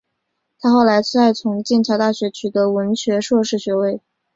[0.59, 4.01] 她后来再从剑桥大学取得文学硕士学位。